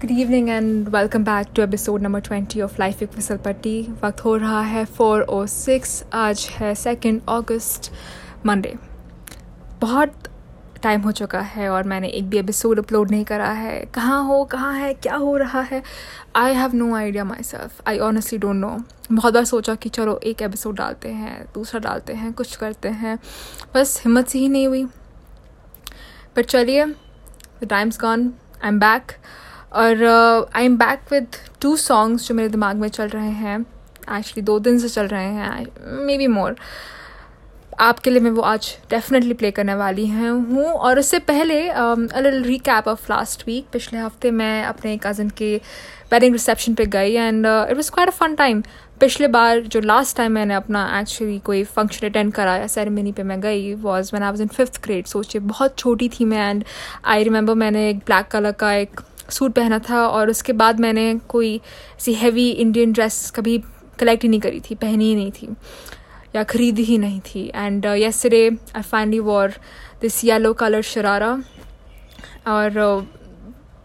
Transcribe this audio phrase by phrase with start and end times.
[0.00, 4.20] Good evening and welcome back to episode number twenty of life एक फिसल पट्टी वक्त
[4.24, 7.90] हो रहा है फोर ओ सिक्स आज है सेकेंड अगस्त
[8.46, 8.74] मंडे
[9.80, 10.14] बहुत
[10.82, 14.44] टाइम हो चुका है और मैंने एक भी एपिसोड अपलोड नहीं करा है। कहाँ हो,
[14.44, 15.82] कहाँ है, क्या हो रहा है?
[16.36, 18.80] I have no idea myself I honestly don't know
[19.12, 23.18] बहुत बार सोचा कि चलो एक एपिसोड डालते हैं, दूसरा डालते हैं, कुछ करते हैं।
[23.74, 24.84] बस हिम्मत से ही नहीं हुई।
[26.36, 28.32] बट चलिए the times gone
[28.64, 29.12] I am back
[29.72, 30.04] और
[30.54, 34.58] I am back with two songs जो मेरे दिमाग में चल रहे हैं। एक्चुअली दो
[34.58, 35.66] दिन से चल रहे हैं
[36.06, 36.56] मे बी मोर
[37.80, 42.42] आपके लिए मैं वो आज डेफिनेटली प्ले करने वाली हैं, हूँ। और उससे पहले little
[42.44, 45.54] recap of last week पिछले हफ़्ते मैं अपने कज़न के
[46.12, 48.62] वेडिंग रिसेप्शन पे गई and it was quite a fun time
[49.00, 53.22] पिछले बार जो लास्ट टाइम मैंने अपना एक्चुअली कोई फ़ंक्शन अटेंड करा या सेरेमनी पे
[53.22, 56.64] मैं गई was man I was in fifth grade सोचिए, बहुत छोटी थी मैं एंड
[57.04, 61.14] आई रिमेंबर मैंने एक ब्लैक कलर का एक सूट पहना था और उसके बाद मैंने
[61.28, 61.54] कोई
[61.96, 63.58] ऐसी हैवी इंडियन ड्रेस कभी
[63.98, 65.48] कलेक्ट ही नहीं करी थी पहनी ही नहीं थी
[66.36, 69.52] या ख़रीदी ही नहीं थी। And yesterday I finally wore
[70.00, 71.32] this yellow colour sharara
[72.46, 73.04] और uh,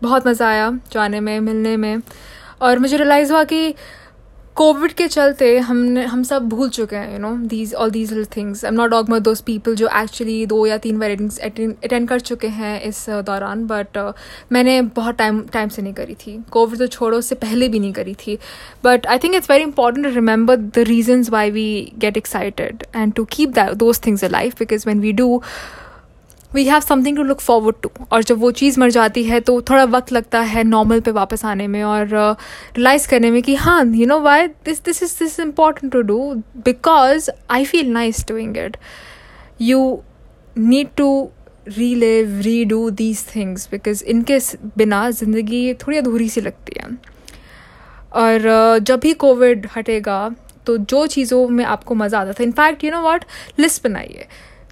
[0.04, 2.02] बहुत मज़ा आया जाने में मिलने में।
[2.62, 3.74] और मुझे रियलाइज़ हुआ कि
[4.56, 8.26] कोविड के चलते हमने हम सब भूल चुके हैं you know these all these lil
[8.26, 12.20] things I am not og those people जो एक्चुअली दो या तीन वेडिंग्स अटेंड कर
[12.20, 14.14] चुके हैं इस uh, दौरान बट uh,
[14.52, 17.94] मैंने बहुत टाइम टाइम से नहीं करी थी। कोविड तो छोड़ो उससे पहले भी नहीं
[17.94, 18.38] करी थी।
[18.84, 23.14] But I think it's very important to remember the reasons why we get excited and
[23.14, 25.42] to keep those things a life because when we do
[26.56, 29.60] we have something to look forward to और जब वो चीज़ मर जाती है तो
[29.62, 33.56] थोड़ा वक्त लगता है नॉर्मल पे वापस आने में और रिलाइज़ uh, करने में कि
[33.56, 36.34] हाँ you know why this this is this important to do
[36.66, 38.78] because I feel nice doing it
[39.62, 40.00] you
[40.58, 41.10] need to
[41.96, 44.40] relive redo these things because इनके
[44.78, 46.98] बिना ज़िंदगी थोड़ी अधूरी सी लगती है।
[48.14, 50.30] और uh, जब भी कोविड हटेगा
[50.66, 53.24] तो जो चीज़ों में आपको मज़ा आता था in fact you know what
[53.60, 54.28] list बनाइए।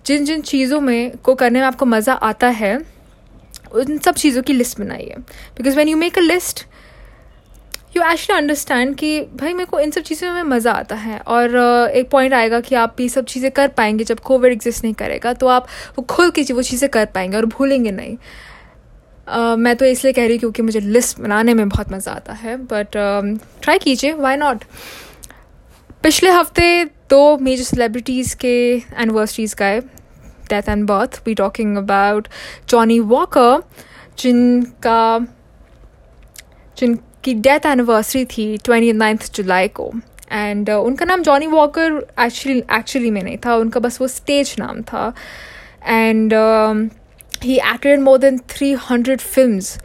[0.05, 2.77] जिन जिन चीज़ों में को करने में आपको मज़ा आता है
[3.73, 5.15] उन सब चीज़ों की लिस्ट बनाइए।
[5.57, 6.65] Because when you make a list
[7.95, 11.57] you actually understand कि भाई मेरे को इन सब चीज़ों में मज़ा आता है। और
[11.95, 15.33] एक पॉइंट आएगा कि आप ये सब चीज़ें कर पाएँगे जब कोविड एग्जिस्ट नहीं करेगा
[15.33, 18.17] तो आप वो खुल के वो चीज़ें कर पाएँगे और भूलेंगे नहीं।
[19.27, 22.33] Uh, मैं तो इसलिए कह रही हूँ क्योंकि मुझे लिस्ट बनाने में बहुत मज़ा आता
[22.33, 22.95] है बट
[23.61, 24.63] ट्राई कीजिए वाई नॉट
[26.03, 28.55] पिछले हफ़्ते दो मेजर सेलिब्रिटीज़ के
[29.01, 29.79] एनिवर्सरीज गए
[30.49, 32.27] death and birth we talking about
[32.69, 33.61] Johnny Walker
[34.19, 35.19] जिनका
[36.77, 39.91] जिनकी डेथ एनिवर्सरी थी ट्वेंटी नाइन्थ जुलाई को.
[40.31, 44.55] एंड uh, उनका नाम जॉनी वॉकर एक्चुअली एक्चुअली में नहीं था उनका बस वो स्टेज
[44.59, 45.13] नाम था.
[45.85, 46.33] And
[47.43, 49.77] he acted more than three hundred films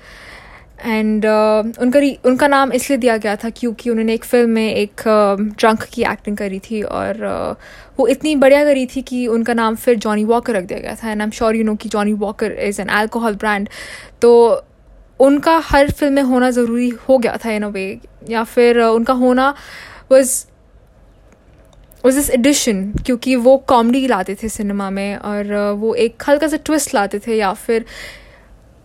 [0.78, 5.03] and uh, उनका उनका नाम इसलिए दिया गया था क्योंकि उन्होंने एक फ़िल्म में एक
[5.06, 9.55] ड्रंक uh, की एक्टिंग करी थी और uh, वो इतनी बढ़िया करी थी कि उनका
[9.55, 11.89] नाम फिर जॉनी वॉकर रख दिया गया था and I am sure you know कि
[11.89, 13.69] Johnny Walker is an alcohol brand
[14.22, 14.31] तो
[15.21, 17.89] उनका हर फ़िल्म में होना ज़रूरी हो गया था इन अ वे
[18.28, 19.55] या फिर uh, उनका होना
[20.12, 20.45] वॉज़
[22.05, 26.49] वॉज़ दिस एडिशन क्योंकि वो कॉमेडी लाते थे सिनेमा में और uh, वो एक हल्का
[26.49, 27.84] सा ट्विस्ट लाते थे या फिर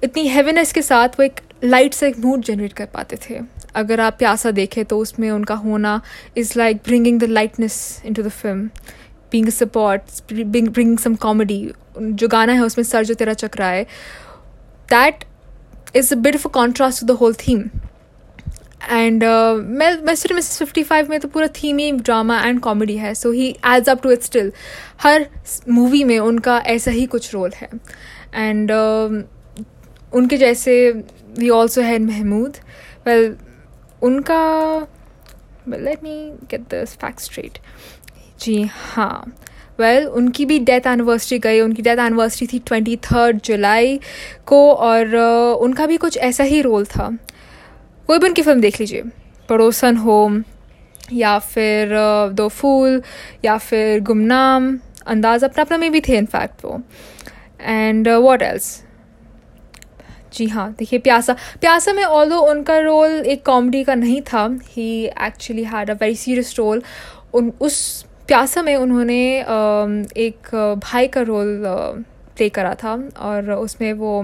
[0.01, 3.39] इतनी हैवीनेस के साथ वो एक लाइट से एक मूड जनरेट कर पाते थे।
[3.75, 6.01] अगर आप प्यासा देखें तो उसमें उनका होना
[6.37, 8.69] is like bringing the lightness into the film
[9.31, 13.83] being support bring some comedy जो गाना है उसमें सर जो तेरा चक्रा है
[14.89, 15.23] that
[15.95, 17.63] is a bit of a contrast to the whole theme
[18.91, 23.13] and मैं मिस्टर मिसेस फिफ्टी फाइव में तो पूरा थीम ही ड्रामा एंड कॉमेडी है
[23.15, 24.51] so he adds up to it still
[25.01, 25.27] her
[25.69, 27.69] movie में उनका ऐसा ही कुछ रोल है।
[28.35, 29.23] एंड uh,
[30.13, 30.73] उनके जैसे
[31.39, 32.57] we also had Mehmood
[33.07, 33.35] well
[34.01, 34.41] उनका
[35.69, 36.15] let me
[36.51, 37.57] get the fact straight
[38.39, 39.25] जी हाँ
[39.79, 43.99] वेल well, उनकी भी डेथ एनिवर्सरी गई उनकी डेथ एनिवर्सरी थी ट्वेंटी थर्ड जुलाई
[44.47, 45.15] को और
[45.61, 47.09] उनका भी कुछ ऐसा ही रोल था
[48.07, 49.03] कोई भी उनकी फ़िल्म देख लीजिए
[49.49, 50.43] पड़ोसन होम
[51.13, 51.89] या फिर
[52.33, 53.01] दो फूल
[53.45, 56.81] या फिर गुमनाम अंदाज अपना अपना में भी थे इनफैक्ट वो
[57.61, 58.81] एंड वॉट एल्स
[60.33, 65.05] जी हाँ देखिए प्यासा प्यासा में ऑल उनका रोल एक कॉमेडी का नहीं था he
[65.05, 66.81] actually had a very serious role
[67.33, 69.19] उन, उस प्यासा में उन्होंने
[70.17, 71.63] एक भाई का रोल
[72.37, 74.21] प्ले करा था और उसमें वो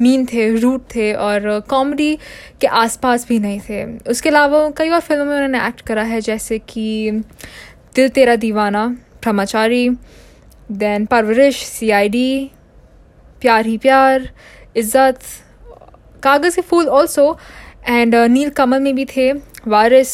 [0.00, 2.16] मीन थे रूट थे और कॉमेडी
[2.60, 6.20] के आसपास भी नहीं थे। उसके अलावा कई और फ़िल्मों में उन्होंने एक्ट करा है,
[6.20, 7.10] जैसे कि
[7.94, 8.86] दिल तेरा दीवाना,
[9.22, 9.88] ब्रह्मचारी
[10.72, 12.50] देन परवरिश सी आई डी
[13.40, 14.28] प्यार ही प्यार
[14.76, 15.18] इज़्ज़त
[16.22, 17.38] कागज़ के फूल ऑल्सो
[17.88, 19.32] एंड नील कमल में भी थे
[19.66, 20.10] वारिस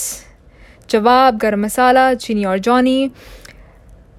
[0.91, 3.11] जवाब गर्म मसाला चीनी और जॉनी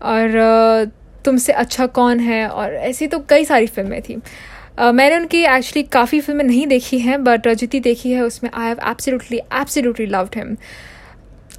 [0.02, 0.92] और uh,
[1.26, 2.48] तुमसे अच्छा कौन है?
[2.48, 7.00] और ऐसी तो कई सारी फ़िल्में थी। Uh, मैंने उनकी एक्चुअली काफ़ी फ़िल्में नहीं देखी
[7.00, 10.56] हैं बट जितनी देखी है उसमें I have absolutely absolutely loved him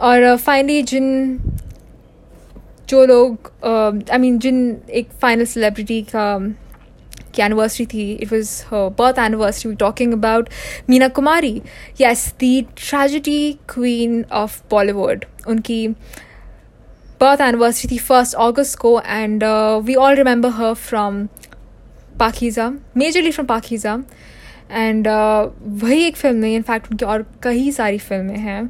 [0.00, 1.38] और फाइनली uh, जिन
[2.88, 6.38] जो लोग I uh, mean I mean, जिन एक फाइनल सेलिब्रिटी का
[7.34, 8.12] की एनिवर्सरी थी.
[8.12, 8.52] It was
[8.98, 10.48] birth anniversary talking about
[10.90, 11.52] Meena Kumari
[12.00, 15.86] yes the tragedy queen of Bollywood उनकी
[17.20, 19.44] बर्थ एनिवर्सरी थी फ़र्स्ट अगस्त को and
[19.84, 21.26] we all remember her from
[22.20, 23.98] Pakeezah majorly from Pakeezah
[24.70, 25.08] and
[25.82, 28.62] वही एक film नहीं इनफैक्ट उनकी और कई सारी फ़िल्में हैं.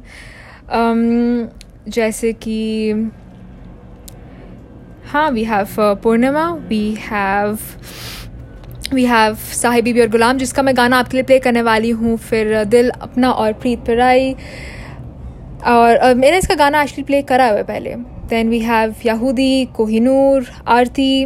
[0.71, 1.49] Um,
[1.87, 2.91] जैसे कि
[5.05, 5.67] हाँ we have
[6.03, 7.57] Purnima we have
[8.93, 12.15] we have Sahib Bibi Aur Ghulam जिसका मैं गाना आपके लिए प्ले करने वाली हूँ
[12.19, 14.33] फिर दिल अपना और प्रीत पिराई
[15.67, 17.93] और uh, मैंने इसका गाना एक्चुअली प्ले करा हुआ है पहले।
[18.29, 21.25] Then we have Yahudi Kohinoor Aarti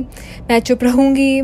[0.50, 1.41] Main Chup रहूँगी।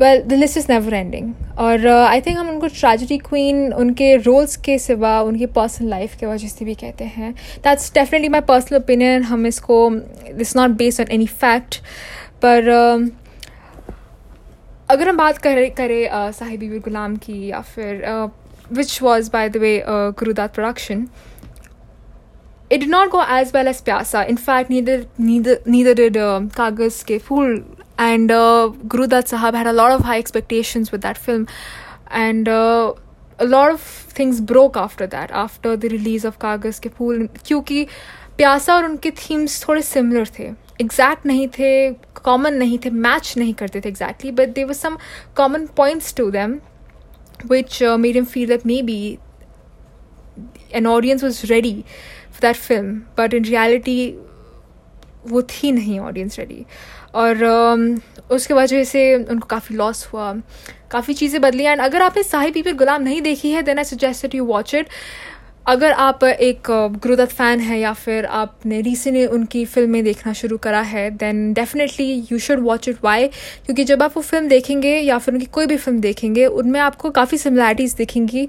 [0.00, 4.14] Well the list is never ending और आई uh, थिंक हम उनको ट्रेजिडी क्वीन उनके
[4.16, 7.32] रोल्स के सिवा उनकी पर्सनल लाइफ के वजह से भी कहते हैं।
[7.64, 9.88] That's definitely my personal opinion हम इसको
[10.34, 11.80] this not based on any fact
[12.42, 13.08] पर uh,
[14.88, 18.04] अगर हम बात करें करें साहिब बीबी गुलाम की या फिर
[18.72, 21.06] which was by the way Guru Dutt production
[22.72, 26.16] it did not go as well as Pyaasa in fact neither did
[26.56, 27.64] कागज़ के Phool
[28.00, 31.46] and Guru Dutt sahab had a lot of high expectation with that film
[32.12, 37.84] and lot of things broke after that after the release of Kaagaz ke Phool क्योंकि
[38.36, 40.50] प्यासा और उनके themes थोड़े similar थे।
[40.80, 41.70] Exact नहीं थे
[42.24, 44.96] common नहीं थे मैच नहीं करते थे exactly but there was some
[45.36, 46.58] common points to them
[47.46, 49.00] which uh, made him feel that maybe
[50.72, 51.74] an audience was ready
[52.30, 53.98] for that film but in reality
[55.30, 56.64] वो थी नहीं ऑडियंस रेडी
[57.14, 58.00] और um,
[58.30, 60.32] उसके वजह से उनको काफ़ी लॉस हुआ
[60.90, 64.34] काफ़ी चीज़ें बदली एंड अगर आपने साहिब पीपल गुलाम नहीं देखी है then I suggest
[64.34, 64.88] you watch it
[65.66, 70.80] अगर आप एक गुरुदत्त फ़ैन है या फिर आपने रिसेंटली उनकी फ़िल्में देखना शुरू करा
[70.80, 75.18] है then definitely you should watch it why क्योंकि जब आप वो फ़िल्म देखेंगे या
[75.18, 78.48] फिर उनकी कोई भी फ़िल्म देखेंगे, उनमें आपको काफ़ी सिमिलैरिटीज़ दिखेंगी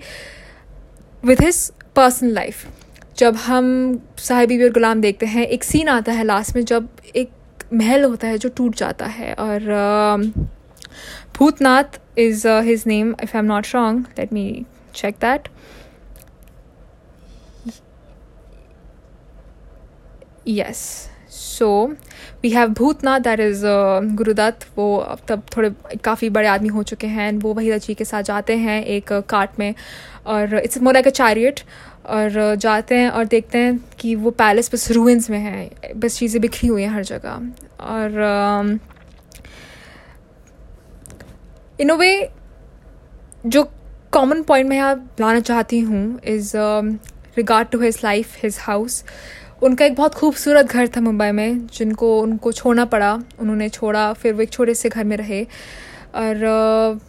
[1.23, 2.65] विद हिज पर्सनल लाइफ
[3.17, 7.29] जब हम साहिबी और गुलाम देखते हैं, एक सीन आता है लास्ट में जब एक
[7.73, 9.59] महल होता है जो टूट जाता है और
[11.37, 14.65] Bhootnath is his name if I am not wrong let me
[14.95, 15.47] check that
[20.49, 20.87] yes.
[21.29, 21.67] So
[22.43, 23.61] we have Bhootnath that is
[24.17, 25.69] Guru Dutt वो अब तब थोड़े
[26.03, 29.59] काफ़ी बड़े आदमी हो चुके हैं वो वही जी के साथ जाते हैं एक कार्ट
[29.59, 29.73] में
[30.25, 31.59] और it's more like a chariot
[32.07, 36.41] और जाते हैं और देखते हैं कि वो पैलेस बस रूइंस में है, बस चीज़ें
[36.41, 37.41] बिखरी हुई हैं हर जगह
[37.85, 38.79] और
[41.81, 42.11] इन अ वे
[43.47, 43.63] जो
[44.11, 49.03] कॉमन पॉइंट मैं यहाँ लाना चाहती हूँ is regard to his life his house
[49.63, 54.33] उनका एक बहुत खूबसूरत घर था मुंबई में, जिनको उनको छोड़ना पड़ा। उन्होंने छोड़ा, फिर
[54.33, 55.43] वो एक छोटे से घर में रहे।
[56.15, 56.99] और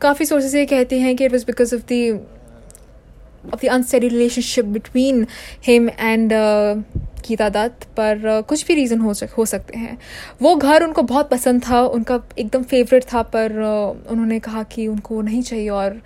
[0.00, 4.64] काफ़ी सोर्सेस ये कहते हैं कि it was because of the of the unsteady relationship
[4.64, 5.26] between
[5.66, 6.32] him and
[7.28, 7.84] Geeta Dutt.
[7.96, 9.98] पर कुछ भी रीज़न हो सक, हो सकते हैं।
[10.42, 13.52] वो घर उनको बहुत पसंद था, उनका एकदम फेवरेट था, पर
[14.10, 16.00] उन्होंने कहा कि उनको नहीं चाहिए और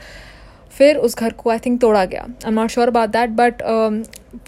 [0.72, 3.62] फिर उस घर को आई थिंक तोड़ा गया। I am not sure about that but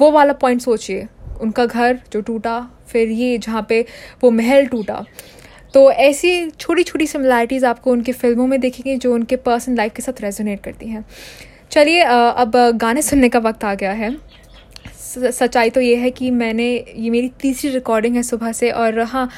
[0.01, 1.07] वो वाला पॉइंट सोचिए।
[1.43, 3.85] उनका घर जो टूटा, फिर ये जहाँ पे
[4.23, 5.05] वो महल टूटा।
[5.75, 10.03] तो ऐसी छोटी छोटी सिमिलैरिटीज़ आपको उनके फ़िल्मों में देखेंगे जो उनके पर्सनल लाइफ के
[10.03, 11.05] साथ रेजोनेट करती हैं।
[11.71, 14.17] चलिए अब गाने सुनने का वक्त आ गया है।
[15.09, 16.67] सच्चाई तो ये है कि मैंने,
[16.97, 19.29] ये मेरी तीसरी रिकॉर्डिंग है सुबह से और हाँ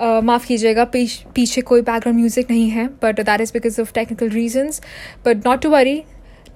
[0.00, 4.80] माफ़ कीजिएगा, पीछे कोई बैकग्राउंड म्यूज़िक नहीं है but that is because of technical reasons
[5.26, 6.02] but not to worry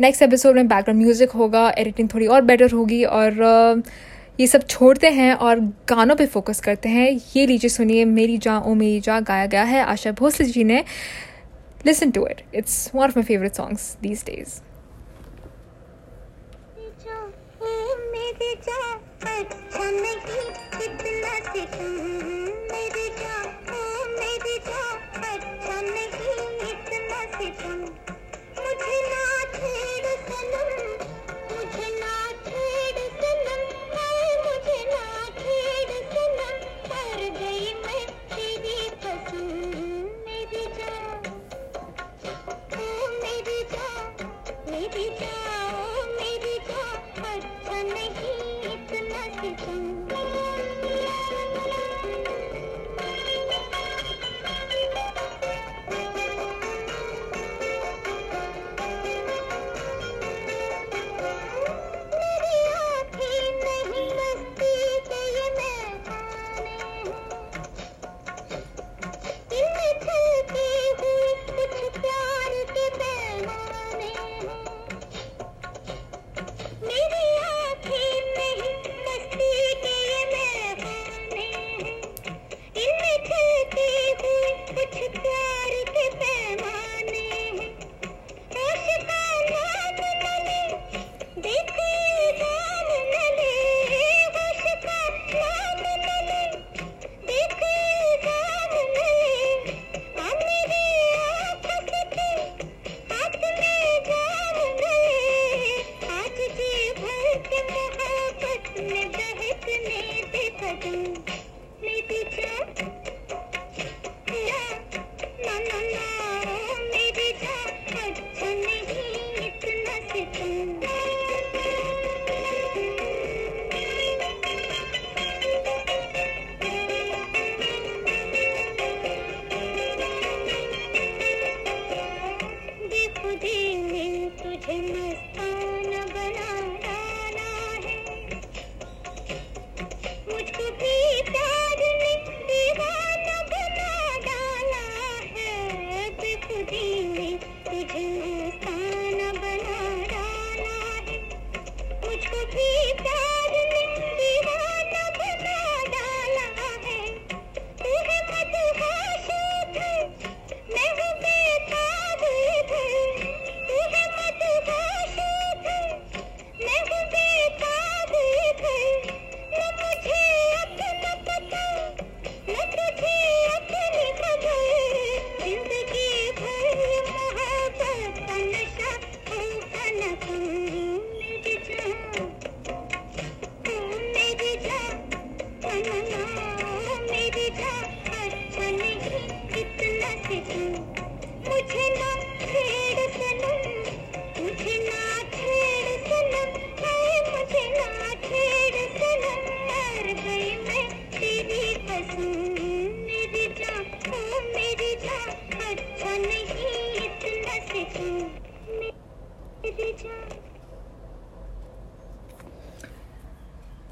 [0.01, 3.83] next episode में बैकग्राउंड म्यूज़िक होगा एडिटिंग थोड़ी और बेटर होगी और
[4.41, 8.59] ये सब छोड़ते हैं और गानों पे फोकस करते हैं ये लीजिए सुनिए मेरी जा
[8.59, 10.85] ओ मेरी जा गाया गया है आशा भोसले जी ने
[11.87, 14.61] listen to it it's one of my favourite songs these days
[22.05, 22.42] मुझे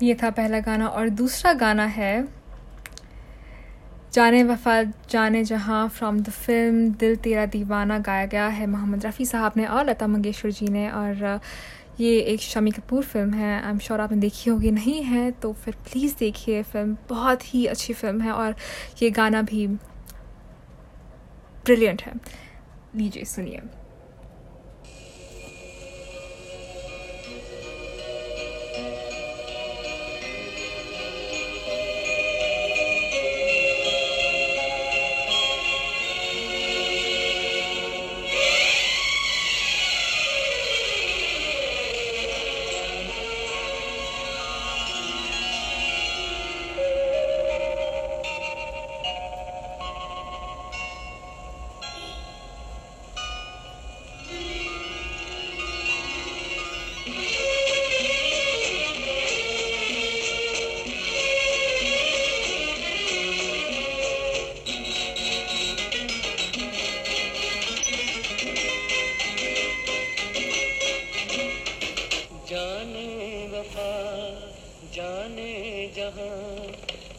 [0.02, 2.28] ये था पहला गाना और दूसरा गाना है
[4.12, 9.26] जाने वफा, जाने जहाँ फ्रॉम द फ़िल्म दिल तेरा दीवाना गाया गया है मोहम्मद रफ़ी
[9.26, 11.40] साहब ने और लता मंगेशकर जी ने और
[12.00, 15.52] ये एक शमी कपूर फ़िल्म है। आई एम श्योर आपने देखी होगी, नहीं है तो
[15.54, 18.54] फिर प्लीज़ देखिए फ़िल्म बहुत ही अच्छी फ़िल्म है और
[19.02, 19.66] ये गाना भी
[21.66, 22.12] ब्रिलियंट है।
[22.96, 23.60] लीजिए सुनिए।
[73.60, 73.90] वफा
[74.94, 75.52] जाने
[75.96, 76.36] जहाँ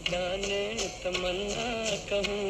[0.10, 0.62] जाने
[1.04, 1.68] तमन्ना
[2.10, 2.46] कहूँ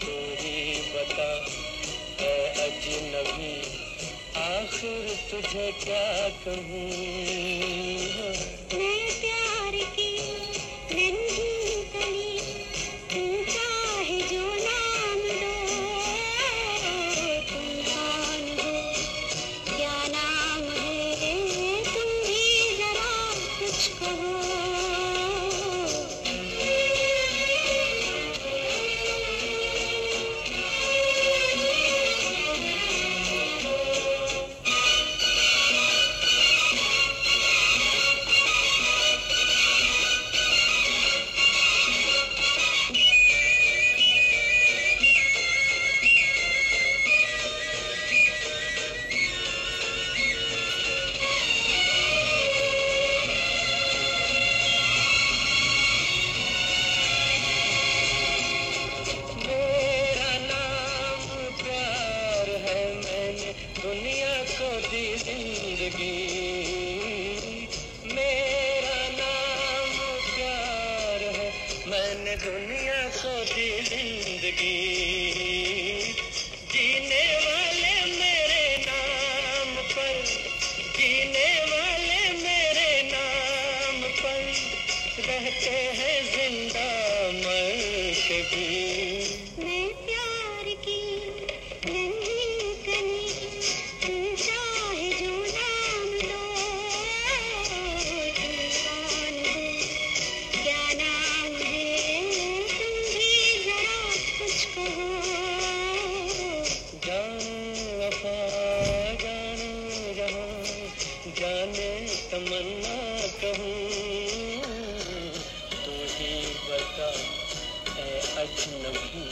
[0.00, 0.56] तू ही
[0.94, 1.28] बता
[2.20, 3.54] है अजनबी,
[4.42, 8.11] आखिर तुझे क्या कहूँ।
[71.92, 74.76] मैंने दुनिया सोची ज़िंदगी
[76.72, 77.61] जीने वाली
[111.62, 111.90] जाने
[112.30, 112.94] तमन्ना
[113.38, 113.74] कहूँ
[115.84, 116.32] तो ही
[116.66, 117.10] बता
[118.02, 119.24] ए अजनबी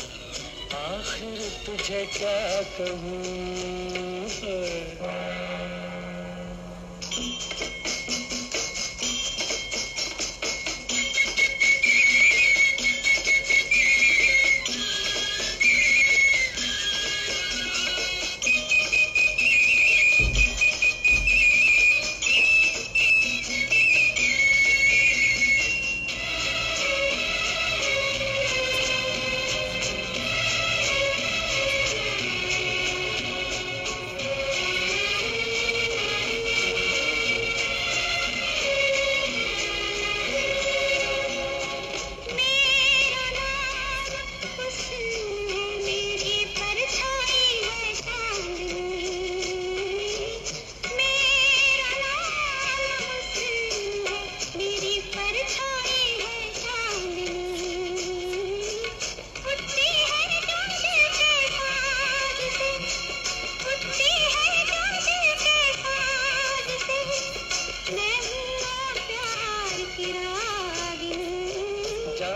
[0.79, 3.31] आखिर तुझे क्या कहूँ?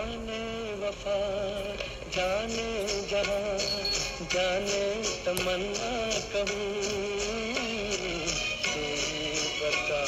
[0.05, 1.17] जाने वफा
[2.15, 2.67] जाने
[3.09, 3.39] जहा
[4.33, 4.83] जाने
[5.25, 5.93] तमन्ना
[6.33, 6.69] कहूँ।
[9.59, 10.01] बता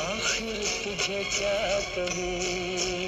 [0.00, 2.99] आखिर तुझे क्या कहूँ?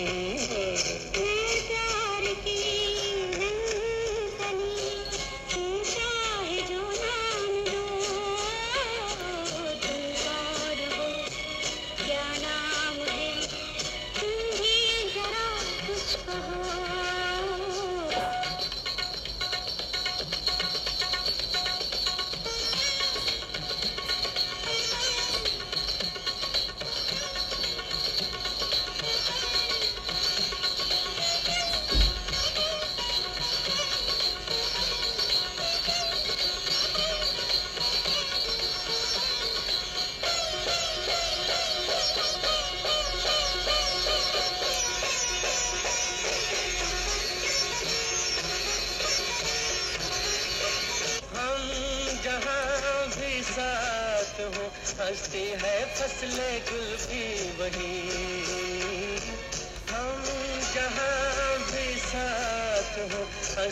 [63.63, 63.69] हो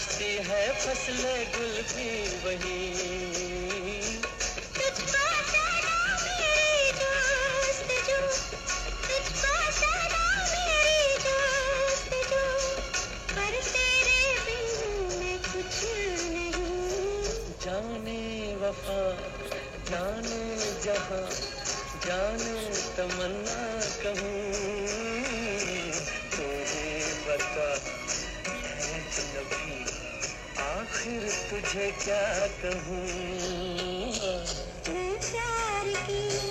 [0.49, 2.11] है फसले गुल भी
[2.45, 2.79] वही
[17.65, 19.03] जाने वफा
[19.91, 20.43] जाने
[20.85, 21.29] जहाँ
[22.07, 22.63] जाने
[22.97, 23.63] तमन्ना
[24.03, 24.41] कहूँ।
[26.31, 28.00] तुझे बता
[31.01, 33.05] आखिर तुझे क्या कहूँ?
[34.85, 36.50] प्यार की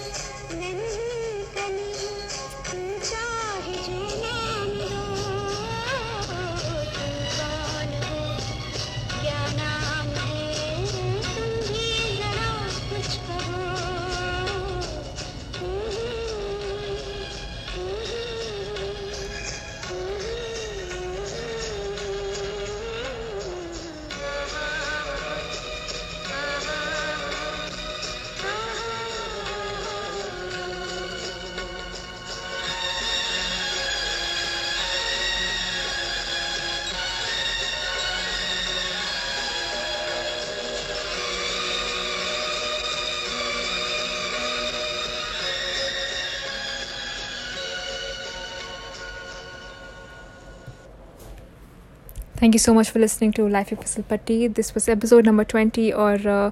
[52.39, 54.47] Thank you so much for listening to Life of Faisal Patti.
[54.47, 56.51] This was episode number 20 और uh,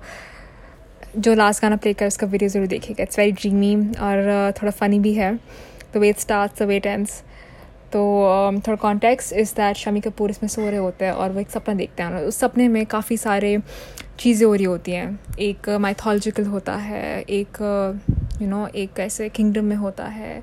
[1.18, 4.72] जो लास्ट गाना प्ले कर उसका वीडियो ज़रूर देखिएगा। इट्स वेरी ड्रीमी और uh, थोड़ा
[4.72, 5.32] फ़नी भी है।
[5.94, 7.22] The way start the way tense
[7.94, 11.40] तो um, थोड़ा context is that Shammi Kapoor इसमें सो रहे होते हैं और वो
[11.40, 13.58] एक सपना देखते हैं। उस सपने में काफ़ी सारे
[14.20, 17.62] चीज़ें हो रही होती हैं। एक माइथोलॉजिकल होता है एक
[18.42, 20.42] यू नो एक ऐसे किंगडम में होता है।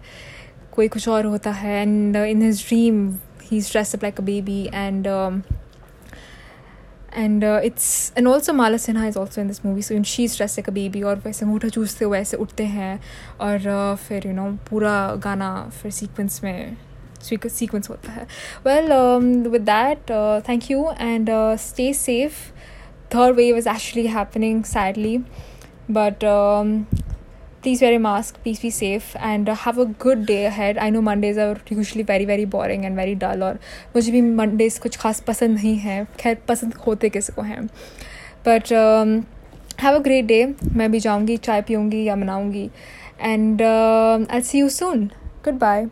[0.73, 3.07] कोई कुछ और होता है। And in his dream
[3.51, 5.45] he's dressed up like a baby and um,
[7.13, 10.37] and uh, it's and also Mala Sinha is also in this movie so when she's
[10.37, 13.01] dressed like a baby और वैसे अंगूठा चूसते हुए ऐसे उठते हैं
[13.41, 16.77] और uh, फिर you know पूरा गाना फिर sequence में
[17.23, 18.27] sequence होता है
[18.67, 22.53] well um, with that uh, thank you and uh, stay safe
[23.11, 24.09] third wave is actually
[27.65, 30.89] please wear a mask please be safe and uh, have a good day ahead i
[30.91, 33.59] know mondays are usually very very boring and very dull और
[33.97, 37.67] मुझे भी mondays कुछ खास पसंद नहीं है खैर पसंद होते किसी को हैं
[38.47, 38.73] but
[39.81, 40.45] have a great day
[40.77, 42.71] मैं भी जाऊँगी चाय पीऊँगी या मनाऊँगी
[43.21, 45.07] and I see you soon
[45.45, 45.87] good bye